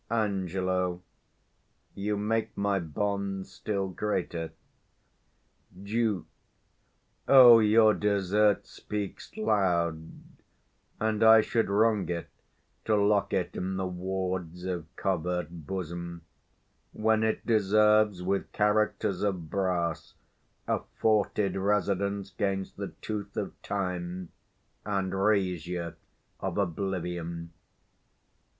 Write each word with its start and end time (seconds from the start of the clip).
Ang. 0.09 0.47
You 1.93 2.17
make 2.17 2.57
my 2.57 2.79
bonds 2.79 3.51
still 3.51 3.87
greater. 3.89 4.49
Duke. 5.83 6.25
O, 7.27 7.59
your 7.59 7.93
desert 7.93 8.65
speaks 8.65 9.37
loud; 9.37 10.11
and 10.99 11.23
I 11.23 11.41
should 11.41 11.69
wrong 11.69 12.09
it, 12.09 12.31
To 12.85 12.95
lock 12.95 13.31
it 13.31 13.55
in 13.55 13.77
the 13.77 13.85
wards 13.85 14.63
of 14.65 14.87
covert 14.95 15.67
bosom, 15.67 16.23
10 16.95 17.03
When 17.03 17.21
it 17.23 17.45
deserves, 17.45 18.23
with 18.23 18.51
characters 18.53 19.21
of 19.21 19.51
brass, 19.51 20.15
A 20.67 20.79
forted 20.97 21.55
residence 21.55 22.31
'gainst 22.31 22.75
the 22.75 22.87
tooth 23.03 23.37
of 23.37 23.53
time 23.61 24.29
And 24.83 25.11
razure 25.13 25.93
of 26.39 26.57
oblivion. 26.57 27.53